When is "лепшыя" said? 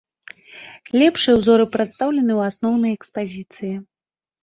1.01-1.35